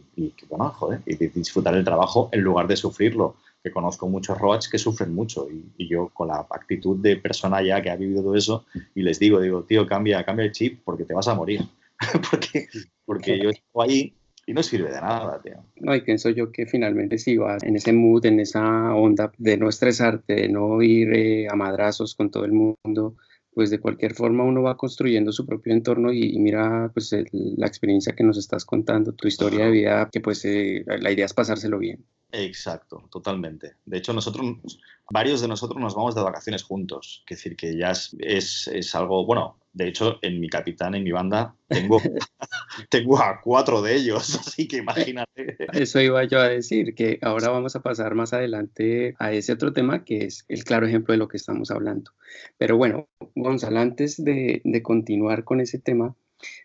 [0.49, 3.37] bueno, joder, y de disfrutar el trabajo en lugar de sufrirlo
[3.69, 7.81] que conozco muchos roads que sufren mucho y, yo con la actitud de persona ya
[7.81, 11.05] que ha vivido todo eso y les digo, digo, tío, cambia, cambia el chip porque
[11.05, 11.63] te vas a morir.
[12.31, 12.69] porque,
[13.05, 14.15] porque yo estoy ahí
[14.47, 15.63] y no sirve de nada, tío.
[15.77, 19.59] No, y pienso yo que finalmente si vas en ese mood, en esa onda de
[19.59, 23.17] no estresarte, de no ir eh, a madrazos con todo el mundo,
[23.53, 28.15] pues de cualquier forma uno va construyendo su propio entorno y, mira pues la experiencia
[28.15, 31.79] que nos estás contando, tu historia de vida, que pues eh, la idea es pasárselo
[31.79, 32.05] bien.
[32.31, 33.77] Exacto, totalmente.
[33.87, 34.59] De hecho, nosotros,
[35.11, 37.25] varios de nosotros nos vamos de vacaciones juntos.
[37.27, 41.13] Es decir, que ya es, es, algo, bueno, de hecho, en mi capitán, en mi
[41.13, 42.01] banda, tengo,
[42.91, 45.57] tengo a cuatro de ellos, así que imagínate.
[45.73, 49.73] Eso iba yo a decir, que ahora vamos a pasar más adelante a ese otro
[49.73, 52.11] tema que es el claro ejemplo de lo que estamos hablando.
[52.59, 56.15] Pero bueno, Gonzalo, antes de, de continuar con ese tema,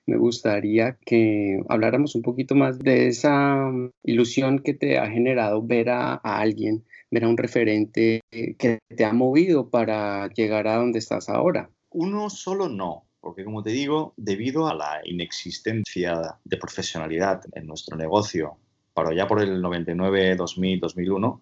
[0.06, 5.62] me gustaría que habláramos un poquito más de esa mm, ilusión que te ha generado
[5.62, 11.00] ver a, alguien, ver a un referente que te ha movido para llegar a donde
[11.00, 11.70] estás ahora.
[11.90, 17.96] Uno solo no, porque como te digo, debido a la inexistencia de profesionalidad en nuestro
[17.96, 18.58] negocio,
[18.94, 21.42] para ya por el 99, 2000, 2001,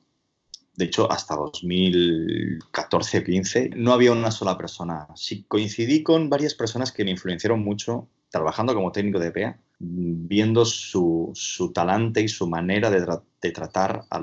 [0.76, 5.08] de hecho hasta 2014-15, no había una sola persona.
[5.16, 10.64] Sí coincidí con varias personas que me influenciaron mucho trabajando como técnico de PA, viendo
[10.66, 11.34] su,
[11.74, 14.20] talante y su manera de, tratar a,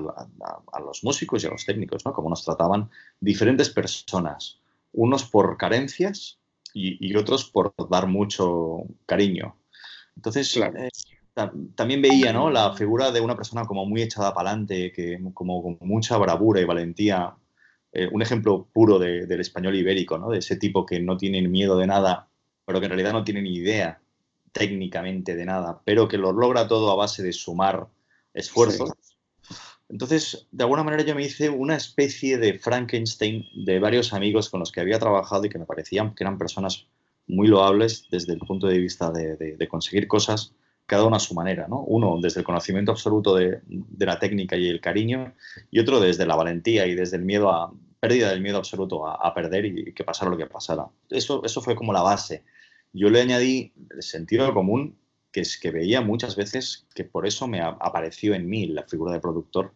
[0.80, 2.12] los músicos y a los técnicos, ¿no?
[2.12, 2.88] Como nos trataban
[3.20, 4.60] diferentes personas,
[4.92, 6.38] unos por carencias
[6.72, 9.56] y, otros por dar mucho cariño.
[10.16, 10.90] Entonces, eh,
[11.74, 12.50] también veía ¿no?
[12.50, 16.60] la figura de una persona como muy echada para adelante, que, como con mucha bravura
[16.60, 17.36] y valentía.
[17.90, 20.28] Eh, un ejemplo puro del español ibérico, ¿no?
[20.28, 22.28] de ese tipo que no tiene miedo de nada,
[22.68, 23.98] pero que en realidad no tiene ni idea
[24.52, 27.86] técnicamente de nada, pero que lo logra todo a base de sumar
[28.34, 28.90] esfuerzos.
[29.88, 34.60] Entonces, de alguna manera yo me hice una especie de Frankenstein de varios amigos con
[34.60, 36.86] los que había trabajado y que me parecían que eran personas
[37.26, 40.52] muy loables desde el punto de vista de, conseguir cosas,
[40.84, 41.80] cada uno a su manera, ¿no?
[41.84, 43.62] Uno desde el conocimiento absoluto de,
[43.98, 45.32] la técnica y el cariño,
[45.70, 49.34] y otro desde la valentía y desde el miedo a pérdida del miedo absoluto a,
[49.34, 50.86] perder y que pasara lo que pasara.
[51.08, 52.44] Eso, eso fue como la base.
[52.92, 54.96] Yo le añadí el sentido común
[55.32, 59.12] que es que veía muchas veces que por eso me apareció en mí la figura
[59.12, 59.74] de productor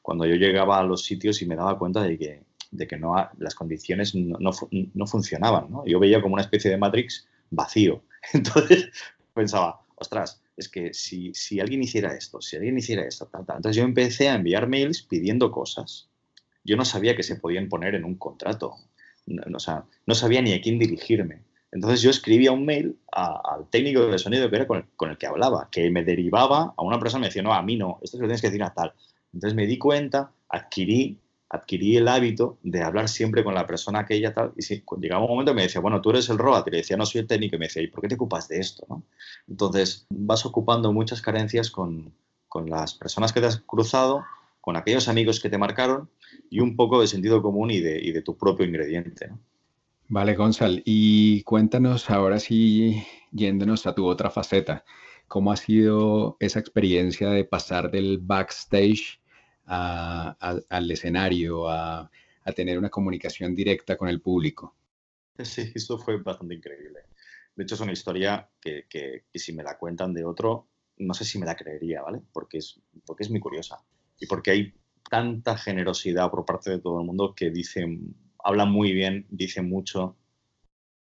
[0.00, 3.14] cuando yo llegaba a los sitios y me daba cuenta de que, de que no,
[3.38, 5.70] las condiciones no, no, funcionaban.
[5.70, 5.86] ¿no?
[5.86, 8.02] Yo veía como una especie de Matrix vacío.
[8.32, 8.90] Entonces
[9.34, 13.76] pensaba, ostras, es que si, si alguien hiciera esto, si alguien hiciera esto, tal, entonces
[13.76, 16.10] yo empecé a enviar mails pidiendo cosas.
[16.62, 18.76] Yo no sabía que se podían poner en un contrato.
[19.26, 21.42] No, o sea, no sabía ni a quién dirigirme.
[21.72, 25.68] Entonces yo escribía un mail al técnico de sonido que era con el, que hablaba,
[25.70, 28.28] que me derivaba a una persona me decía, no, a mí no, esto se lo
[28.28, 28.92] tienes que decir a tal.
[29.32, 34.34] Entonces me di cuenta, adquirí, adquirí el hábito de hablar siempre con la persona aquella
[34.34, 36.76] tal, y si, llegaba un momento me decía, bueno, tú eres el robot, y le
[36.78, 39.02] decía, no soy el técnico, y me decía, ¿y por qué te ocupas de esto?
[39.48, 42.12] Entonces vas ocupando muchas carencias con,
[42.48, 44.24] con las personas que te has cruzado,
[44.60, 46.10] con aquellos amigos que te marcaron,
[46.50, 49.30] y un poco de sentido común y de, de tu propio ingrediente.
[50.14, 54.84] Vale, Gonzalo, y cuéntanos ahora sí, yéndonos a tu otra faceta,
[55.26, 59.22] ¿cómo ha sido esa experiencia de pasar del backstage
[59.64, 62.10] al escenario, a,
[62.54, 64.76] tener una comunicación directa con el público?
[65.38, 67.06] Sí, eso fue bastante increíble.
[67.56, 71.24] De hecho, es una historia que, que, si me la cuentan de otro, no sé
[71.24, 72.20] si me la creería, ¿vale?
[72.34, 73.82] Porque es, porque es muy curiosa
[74.20, 74.74] y porque hay
[75.08, 80.16] tanta generosidad por parte de todo el mundo que dicen habla muy bien, dice mucho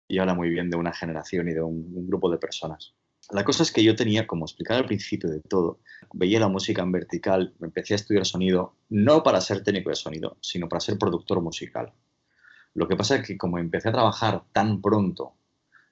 [0.07, 2.95] y habla muy bien de una generación y de un, grupo de personas.
[3.31, 5.79] La cosa es que yo tenía, como explicaba al principio de todo,
[6.13, 10.37] veía la música en vertical, empecé a estudiar sonido, no para ser técnico de sonido,
[10.41, 11.93] sino para ser productor musical.
[12.73, 15.33] Lo que pasa es que como empecé a trabajar tan pronto,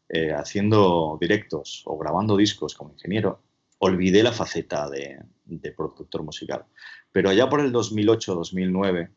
[0.10, 3.44] eh, haciendo directos o grabando discos como ingeniero,
[3.80, 6.66] olvidé la faceta de, de productor musical.
[7.12, 9.10] Pero allá por el 2008-2009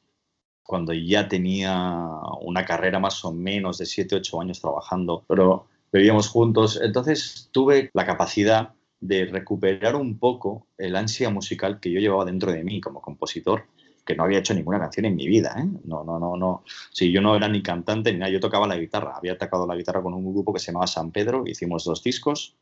[0.70, 2.06] cuando ya tenía
[2.42, 6.78] una carrera más o menos de 7, 8 años trabajando, pero vivíamos juntos.
[6.80, 12.52] Entonces tuve la capacidad de recuperar un poco el ansia musical que yo llevaba dentro
[12.52, 13.64] de mí como compositor,
[14.06, 15.56] que no había hecho ninguna canción en mi vida.
[15.58, 15.66] ¿eh?
[15.86, 16.62] No, no, no, no.
[16.92, 19.16] Sí, yo no era ni cantante ni nada, yo tocaba la guitarra.
[19.16, 22.54] Había tocado la guitarra con un grupo que se llamaba San Pedro, hicimos dos discos.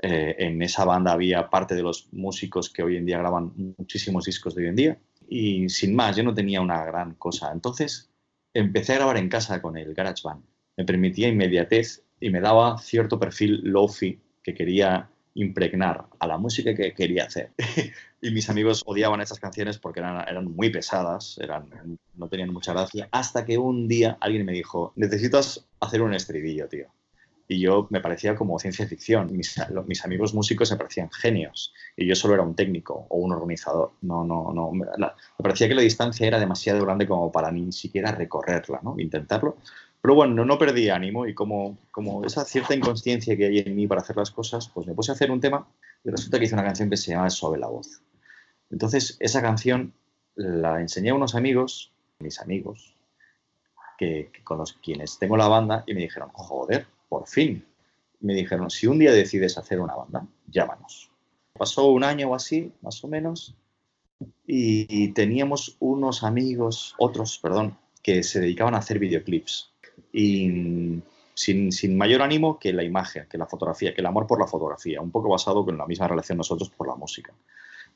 [0.00, 4.26] Eh, en esa banda había parte de los músicos que hoy en día graban muchísimos
[4.26, 7.50] discos de hoy en día y sin más, yo no tenía una gran cosa.
[7.52, 8.10] Entonces
[8.54, 10.44] empecé a grabar en casa con el GarageBand.
[10.76, 16.74] Me permitía inmediatez y me daba cierto perfil lofi que quería impregnar a la música
[16.74, 17.52] que quería hacer.
[18.22, 22.72] y mis amigos odiaban estas canciones porque eran, eran muy pesadas, eran, no tenían mucha
[22.72, 26.88] gracia, hasta que un día alguien me dijo, necesitas hacer un estribillo, tío
[27.50, 29.34] y yo me parecía como ciencia ficción.
[29.34, 33.32] Mis, mis, amigos músicos me parecían genios y yo solo era un técnico o un
[33.32, 33.92] organizador.
[34.02, 34.70] No, no, no.
[34.70, 34.86] Me,
[35.38, 38.96] parecía que la distancia era demasiado grande como para ni siquiera recorrerla, ¿no?
[38.98, 39.56] Intentarlo.
[40.02, 43.86] Pero bueno, no, perdí ánimo y como, como esa cierta inconsciencia que hay en mí
[43.86, 45.66] para hacer las cosas, pues me puse a hacer un tema
[46.04, 48.02] y resulta que hice una canción que se llama Suave la voz.
[48.70, 49.94] Entonces, esa canción
[50.36, 52.94] la enseñé a unos amigos, mis amigos,
[53.96, 57.64] que, que con los quienes tengo la banda y me dijeron, joder, por fin,
[58.20, 61.10] me dijeron, si un día decides hacer una banda, llámanos.
[61.52, 63.54] Pasó un año o así, más o menos,
[64.46, 69.70] y teníamos unos amigos, otros, perdón, que se dedicaban a hacer videoclips.
[70.12, 71.02] Y
[71.34, 75.00] sin, mayor ánimo que la imagen, que la fotografía, que el amor por la fotografía,
[75.00, 77.32] un poco basado con la misma relación nosotros por la música.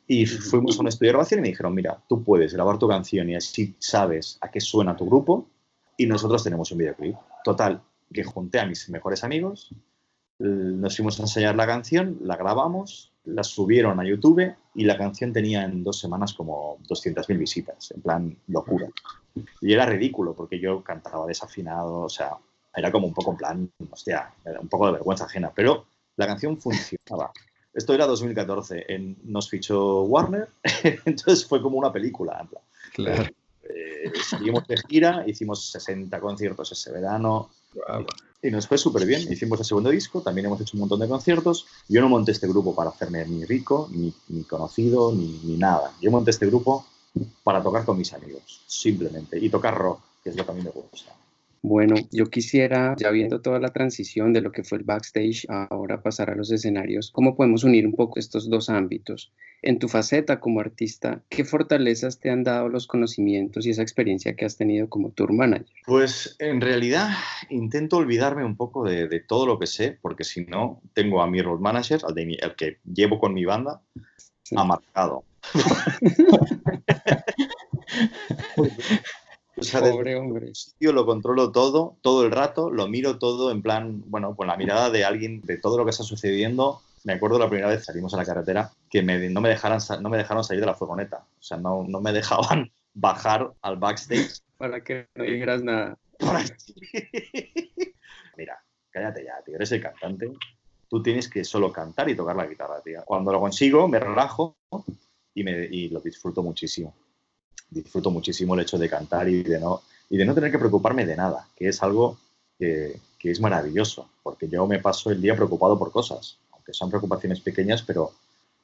[0.07, 2.89] Y fuimos a un estudio de grabación y me dijeron, mira, tú puedes grabar tu
[2.89, 5.47] canción y así sabes a qué suena tu grupo
[5.97, 7.17] y nosotros tenemos un videoclip.
[7.45, 7.81] Total,
[8.13, 9.75] que junté a mis mejores amigos,
[10.39, 15.33] Nos fuimos a enseñar la canción, la grabamos, la subieron a YouTube y la canción
[15.33, 18.89] tenía en dos semanas como 200.000 visitas, en plan locura.
[19.61, 22.37] Y era ridículo porque yo cantaba desafinado, o sea,
[22.75, 26.59] era como un poco en plan, hostia, un poco de vergüenza ajena, pero la canción
[26.59, 27.31] funcionaba.
[27.73, 30.49] Esto era 2014, en, nos fichó Warner,
[31.05, 32.39] entonces fue como una película.
[32.41, 32.63] En plan.
[32.95, 33.31] Claro.
[33.63, 37.51] Eh, seguimos de gira, hicimos 60 conciertos ese verano.
[38.43, 39.33] Y nos fue súper bien.
[39.33, 41.67] Hicimos el segundo disco, también hemos hecho un montón de conciertos.
[41.89, 45.93] Yo no monté este grupo para hacerme ni rico, ni, ni conocido, ni, ni, nada.
[46.01, 46.85] Yo monté este grupo
[47.45, 49.39] para tocar con mis amigos, simplemente.
[49.39, 51.15] Y tocar rock, que es lo que a mí me gusta.
[51.65, 56.03] Bueno, yo quisiera, ya viendo toda la transición de lo que fue el backstage, ahora
[56.03, 59.33] pasar a los escenarios, ¿cómo podemos unir un poco estos dos ámbitos?
[59.63, 64.35] En tu faceta como artista, ¿qué fortalezas te han dado los conocimientos y esa experiencia
[64.35, 65.69] que has tenido como tour manager?
[65.87, 67.11] Pues en realidad
[67.49, 71.43] intento olvidarme un poco de, todo lo que sé, porque si no, tengo a mi
[71.43, 73.81] road manager, al, de el que llevo con mi banda,
[74.43, 74.57] sí.
[74.59, 75.23] amarcado.
[79.63, 80.53] O sea, Pobre hombre.
[80.81, 84.57] Yo lo controlo todo, todo el rato, lo miro todo en plan, bueno, con la
[84.57, 86.83] mirada de alguien, de todo lo que está sucediendo.
[87.05, 90.09] Me acuerdo la primera vez salimos a la carretera que me, no, me dejaran, no
[90.09, 91.19] me dejaron salir de la furgoneta.
[91.19, 94.41] O sea, no, no me dejaban bajar al backstage.
[94.59, 95.97] Para que no dijeras nada.
[98.37, 99.55] Mira, cállate ya, tío.
[99.57, 100.33] Eres el cantante.
[100.89, 103.03] Tú tienes que solo cantar y tocar la guitarra, tío.
[103.05, 104.57] Cuando lo consigo, me relajo
[105.35, 106.95] y, me, y lo disfruto muchísimo
[107.73, 111.07] disfruto muchísimo el hecho de cantar y de no, y de no tener que preocuparme
[111.07, 112.19] de nada, que es algo
[112.59, 117.41] que, es maravilloso, porque yo me paso el día preocupado por cosas, aunque son preocupaciones
[117.41, 118.13] pequeñas, pero,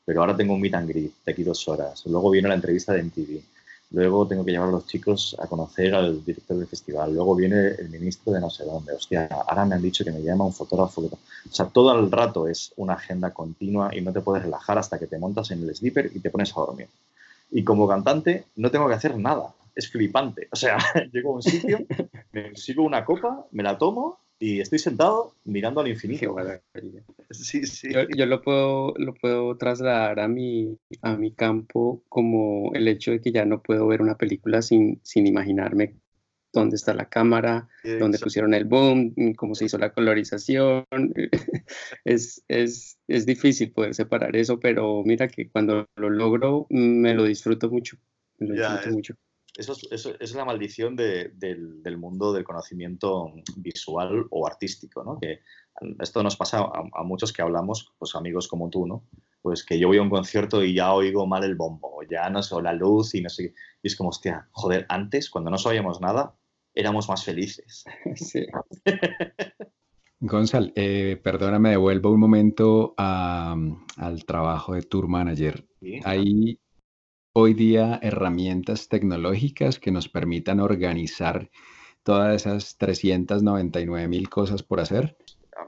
[0.05, 2.93] pero ahora tengo un meet and greet de aquí dos horas, luego viene la entrevista
[2.93, 3.41] de MTV,
[3.93, 7.69] luego tengo que llevar a los chicos a conocer al director del festival, luego viene
[7.79, 10.53] el ministro de no sé dónde, hostia, ahora me han dicho que me llama un
[10.53, 11.19] fotógrafo, o
[11.51, 15.07] sea, todo el rato es una agenda continua y no te puedes relajar hasta que
[15.07, 16.89] te montas en el sleeper y te pones a dormir.
[17.51, 19.55] Y como cantante no tengo que hacer nada.
[19.75, 20.49] Es flipante.
[20.51, 20.77] O sea,
[21.13, 21.79] llego a un sitio,
[22.33, 26.37] me sigo una copa, me la tomo y estoy sentado mirando al infinito.
[27.31, 27.93] Sí, sí.
[27.93, 33.11] Yo, yo, lo, puedo, lo puedo trasladar a mi, a mi campo como el hecho
[33.11, 35.97] de que ya no puedo ver una película sin, sin imaginarme
[36.53, 38.05] dónde está la cámara, Exacto.
[38.05, 40.85] dónde pusieron el boom, cómo se hizo la colorización.
[42.05, 47.25] es, es, es, difícil poder separar eso, pero mira que cuando lo logro me lo
[47.25, 47.97] disfruto mucho.
[48.39, 49.15] Me lo Ya, disfruto es- mucho.
[49.57, 55.03] Eso es, eso es la maldición de- del, del mundo del conocimiento visual o artístico,
[55.03, 55.19] ¿no?
[55.19, 55.41] Que
[56.01, 59.05] esto nos pasa a, a muchos que hablamos, pues amigos como tú, ¿no?
[59.43, 62.43] Pues que yo voy a un concierto y ya oigo mal el bombo, ya no
[62.43, 63.55] sé, o la luz y no sé qué.
[63.83, 66.35] Y es como, hostia, joder, antes, cuando no sabíamos nada,
[66.75, 67.85] éramos más felices.
[68.17, 68.47] Sí.
[70.21, 73.57] Gonzal, eh, perdóname, devuelvo un momento a-
[73.97, 75.65] al trabajo de Tour Manager.
[75.81, 76.01] ¿sí?
[76.05, 76.59] ¿Hay
[77.35, 81.51] hoy día herramientas tecnológicas que nos permitan organizar
[82.03, 85.17] todas esas 399 mil cosas por hacer?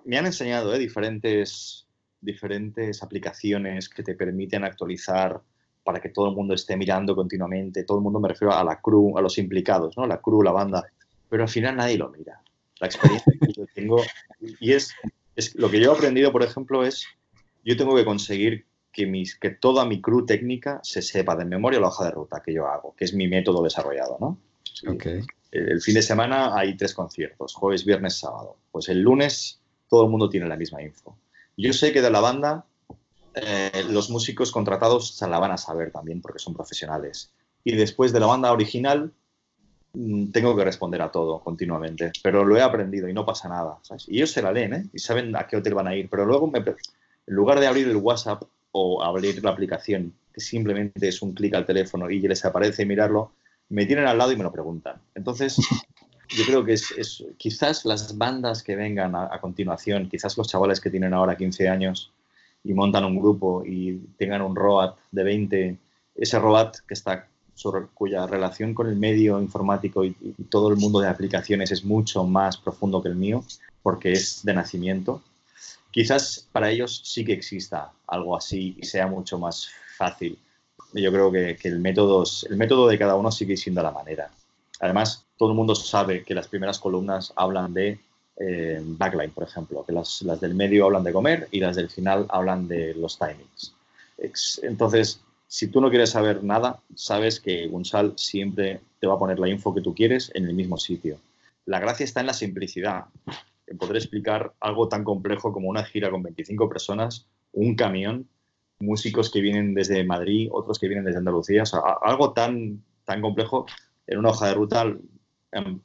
[0.04, 0.78] me han enseñado ¿eh?
[0.78, 1.86] diferentes,
[2.20, 5.42] diferentes aplicaciones que te permiten actualizar
[5.90, 7.82] para que todo el mundo esté mirando continuamente.
[7.82, 10.06] Todo el mundo me refiero a la crew, a los implicados, ¿no?
[10.06, 10.84] La crew, la banda.
[11.28, 12.40] Pero al final nadie lo mira.
[12.78, 14.00] La experiencia que yo tengo.
[14.38, 14.94] Y es,
[15.34, 17.06] es lo que yo he aprendido, por ejemplo, es
[17.64, 21.80] yo tengo que conseguir que, mis, que toda mi crew técnica se sepa de memoria
[21.80, 24.38] la hoja de ruta que yo hago, que es mi método desarrollado, ¿no?
[24.88, 25.06] Ok.
[25.50, 28.58] El fin de semana hay tres conciertos, jueves, viernes, sábado.
[28.70, 31.16] Pues el lunes todo el mundo tiene la misma info.
[31.56, 32.66] Yo sé que de la banda
[33.34, 37.32] eh, los músicos contratados se la van a saber también porque son profesionales.
[37.62, 39.12] Y después de la banda original
[39.92, 42.12] mm, tengo que responder a todo continuamente.
[42.22, 43.78] Pero lo he aprendido y no pasa nada.
[43.82, 44.06] ¿sabes?
[44.08, 44.86] Y ellos se la leen ¿eh?
[44.92, 46.08] y saben a qué hotel van a ir.
[46.10, 46.74] Pero luego, me, en
[47.26, 51.66] lugar de abrir el WhatsApp o abrir la aplicación, que simplemente es un clic al
[51.66, 53.32] teléfono y les aparece mirarlo,
[53.68, 55.00] me tienen al lado y me lo preguntan.
[55.14, 55.56] Entonces,
[56.28, 60.48] yo creo que es, es quizás las bandas que vengan a, a, continuación, quizás los
[60.48, 62.12] chavales que tienen ahora 15 años
[62.64, 65.78] y montan un grupo y tengan un ROAT de 20,
[66.16, 70.76] ese ROAT que está sobre, cuya relación con el medio informático y, y, todo el
[70.76, 73.44] mundo de aplicaciones es mucho más profundo que el mío,
[73.82, 75.22] porque es de nacimiento.
[75.90, 80.38] Quizás para ellos sí que exista algo así y sea mucho más fácil.
[80.94, 84.30] Yo creo que, que el, método, el método de cada uno sigue siendo la manera.
[84.80, 88.00] Además, todo el mundo sabe que las primeras columnas hablan de
[88.42, 91.90] eh, backline, por ejemplo, que las, las, del medio hablan de comer y las del
[91.90, 93.74] final hablan de los timings.
[94.62, 99.38] Entonces, si tú no quieres saber nada, sabes que Gunsal siempre te va a poner
[99.38, 101.18] la info que tú quieres en el mismo sitio.
[101.66, 103.04] La gracia está en la simplicidad.
[103.66, 108.26] en poder explicar algo tan complejo como una gira con 25 personas, un camión,
[108.78, 111.64] músicos que vienen desde Madrid, otros que vienen desde Andalucía,
[112.02, 113.66] algo tan, tan complejo
[114.06, 114.96] en una hoja de ruta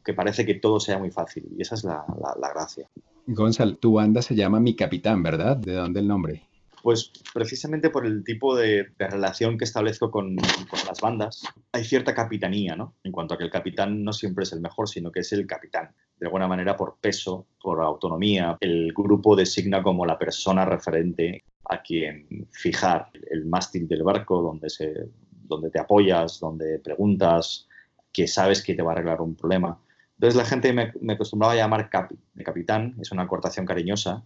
[0.03, 2.05] que parece que todo sea muy fácil y esa es la,
[2.39, 2.87] la gracia.
[3.27, 5.57] Gonzalo, tu banda se llama Mi Capitán, ¿verdad?
[5.57, 6.43] ¿De dónde el nombre?
[6.83, 12.75] Pues precisamente por el tipo de, relación que establezco con, las bandas, hay cierta capitanía,
[12.75, 12.93] ¿no?
[13.03, 15.47] En cuanto a que el capitán no siempre es el mejor, sino que es el
[15.47, 15.95] capitán.
[16.19, 21.81] De alguna manera, por peso, por autonomía, el grupo designa como la persona referente a
[21.81, 25.09] quien fijar el mástil del barco, donde, se,
[25.47, 27.67] donde te apoyas, donde preguntas,
[28.15, 29.77] que sabes que te va a arreglar un problema.
[30.13, 34.23] Entonces la gente me, me acostumbraba a llamar capi, de capitán, es una acortación cariñosa,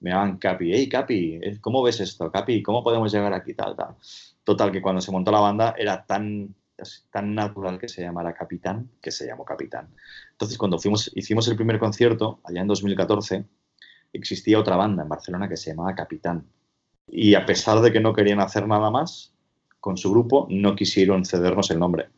[0.00, 2.30] me llaman Capi, hey Capi, eh, ¿cómo ves esto?
[2.30, 3.54] Capi, ¿cómo podemos llegar aquí?
[3.54, 3.94] Tal, tal.
[4.44, 6.54] Total, que cuando se montó la banda era tan,
[7.10, 9.88] tan natural que se llamara Capitán, que se llamó Capitán.
[10.32, 13.46] Entonces, cuando fuimos, hicimos el primer concierto, allá en 2014,
[14.12, 16.44] existía otra banda en Barcelona que se llamaba Capitán.
[17.08, 19.32] Y a pesar de que no querían hacer nada más
[19.80, 22.08] con su grupo, no quisieron cedernos el nombre.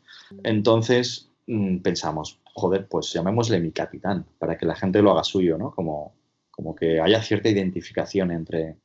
[0.43, 5.57] Entonces mm, pensamos, joder, pues llamémosle mi capitán, para que la gente lo haga suyo,
[5.57, 5.71] ¿no?
[5.71, 6.13] Como,
[6.51, 8.77] como que haya cierta identificación entre,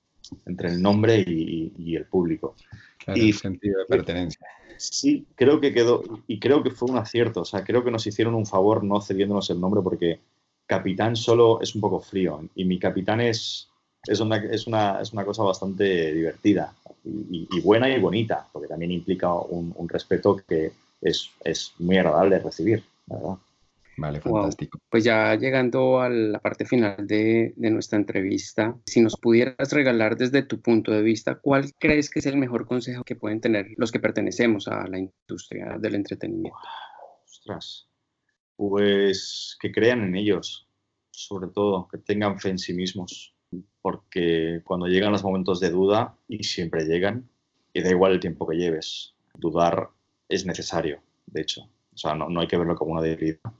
[0.47, 2.55] entre el nombre y, el público.
[3.15, 4.47] y sentido de pertenencia.
[4.77, 8.07] Sí, creo que quedó, y creo que fue un acierto, o sea, creo que nos
[8.07, 10.21] hicieron un favor no cediéndonos el nombre porque
[10.67, 13.69] capitán solo es un poco frío y mi capitán es,
[14.07, 16.75] es, una, es, una, es una cosa bastante divertida
[17.05, 20.73] y, buena y bonita, porque también implica un, un respeto que
[21.03, 23.37] es, es, muy agradable recibir, ¿verdad?
[23.97, 24.79] Vale, fantástico.
[24.89, 30.17] Pues ya llegando a la parte final de, de, nuestra entrevista, si nos pudieras regalar
[30.17, 33.67] desde tu punto de vista, ¿cuál crees que es el mejor consejo que pueden tener
[33.77, 36.59] los que pertenecemos a la industria del entretenimiento?
[37.27, 37.87] Ostras,
[38.57, 40.67] pues que crean en ellos,
[41.11, 43.35] sobre todo, que tengan fe en sí mismos,
[43.83, 47.29] porque cuando llegan los momentos de duda, y siempre llegan,
[47.75, 49.91] y da igual el tiempo que lleves, dudar
[50.33, 51.63] es necesario, de hecho.
[51.95, 53.53] O sea, no, no hay que verlo como una debilidad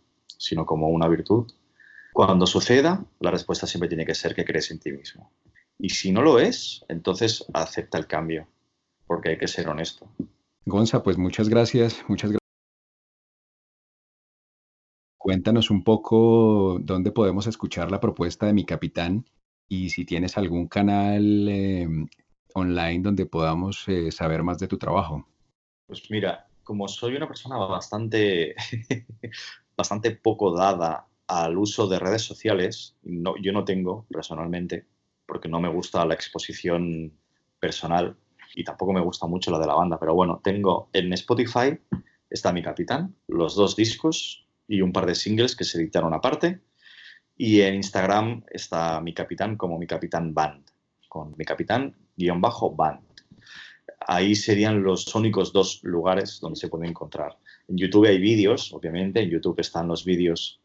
[0.43, 1.51] sino como una virtud.
[2.13, 5.33] Cuando suceda, la respuesta siempre tiene que ser que crees en ti mismo.
[5.79, 8.49] Y si no lo es, entonces acepta el cambio,
[9.07, 10.09] porque hay que ser honesto.
[10.67, 12.39] Gonza, pues muchas gracias, muchas gracias.
[15.17, 19.25] Cuéntanos un poco dónde podemos escuchar la propuesta de mi capitán
[19.69, 21.89] y si tienes algún canal eh,
[22.55, 25.27] online donde podamos eh, saber más de tu trabajo.
[25.87, 28.55] Pues mira, como soy una persona bastante
[29.77, 32.97] bastante poco dada al uso de redes sociales.
[33.03, 34.87] Yo no tengo personalmente,
[35.27, 37.13] porque no me gusta la exposición
[37.61, 38.17] personal
[38.55, 41.79] y tampoco me gusta mucho la de la banda, pero bueno, tengo en Spotify
[42.31, 46.63] está Mi Capitán, los dos discos y un par de singles que se editaron aparte.
[47.37, 50.65] Y en Instagram está Mi Capitán como Mi Capitán Band,
[51.07, 53.12] con Mi Capitán guion bajo band.
[54.07, 57.39] Ahí serían los únicos dos lugares donde se puede encontrar.
[57.69, 60.61] En YouTube hay vídeos, obviamente, en YouTube están los vídeos,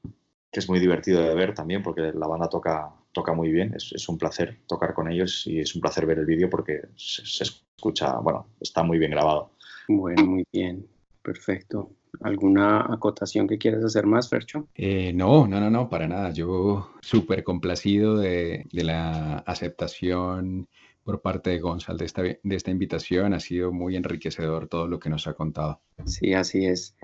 [0.51, 4.09] que es muy divertido de ver también, porque la banda toca, toca muy bien, es,
[4.09, 8.17] un placer tocar con ellos y es un placer ver el vídeo porque se, escucha,
[8.19, 9.51] bueno, está muy bien grabado.
[9.87, 10.87] Bueno, muy bien,
[11.21, 11.91] perfecto.
[12.21, 14.67] ¿Alguna acotación que quieras hacer más, Fercho?
[14.75, 16.31] Eh, no, no, no, no, para nada.
[16.31, 20.67] Yo súper complacido de, de, la aceptación
[21.07, 23.33] por parte de Gonzalo de esta, de esta invitación.
[23.33, 25.79] Ha sido muy enriquecedor todo lo que nos ha contado.
[26.05, 26.97] Sí, así es.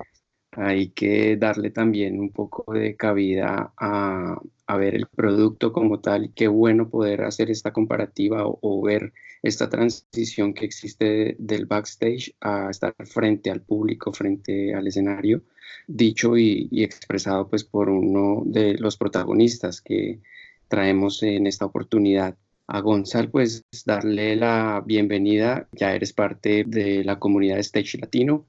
[0.51, 6.33] Hay que darle también un poco de cabida a, a ver el producto como tal.
[6.35, 12.69] Qué bueno poder hacer esta comparativa o, ver esta transición que existe del backstage a
[12.71, 15.43] estar frente al público, frente al escenario,
[15.87, 20.19] dicho y, y expresado pues por uno de los protagonistas que
[20.67, 22.35] traemos en esta oportunidad
[22.67, 25.67] a Gonzalo, pues darle la bienvenida.
[25.73, 28.45] Ya eres parte de la comunidad Stage Latino.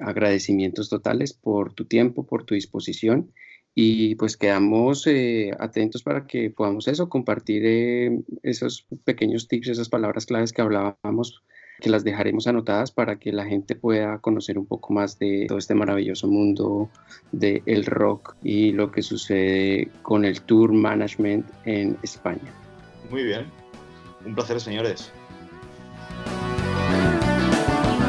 [0.00, 3.32] Agradecimientos totales por tu tiempo, por tu disposición.
[3.74, 9.88] Y pues quedamos eh, atentos para que podamos eso, compartir eh, esos pequeños tips, esas
[9.88, 11.44] palabras claves que hablábamos,
[11.78, 15.58] que las dejaremos anotadas para que la gente pueda conocer un poco más de todo
[15.58, 16.90] este maravilloso mundo
[17.30, 22.52] del el rock y lo que sucede con el tour management en España.
[23.10, 23.46] Muy bien.
[24.28, 25.10] Un placer, señores.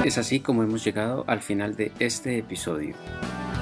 [0.04, 2.94] Es así como hemos llegado al final de este episodio.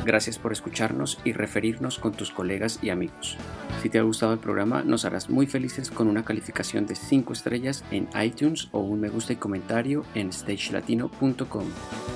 [0.08, 3.36] Gracias por escucharnos y referirnos con tus colegas y amigos.
[3.82, 7.34] Si te ha gustado el programa, nos harás muy felices con una calificación de 5
[7.34, 11.66] estrellas en iTunes o un me gusta y comentario en stagelatino.com,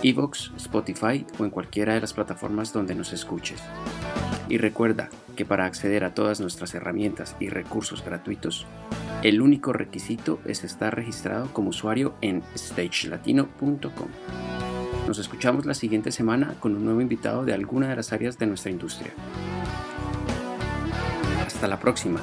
[0.03, 3.61] Evox, Spotify o en cualquiera de las plataformas donde nos escuches.
[4.47, 8.65] Y recuerda que para acceder a todas nuestras herramientas y recursos gratuitos,
[9.21, 14.70] el único requisito es estar registrado como usuario en stagelatino.com.
[15.07, 18.47] Nos escuchamos la siguiente semana con un nuevo invitado de alguna de las áreas de
[18.47, 19.11] nuestra industria.
[21.45, 22.21] Hasta la próxima.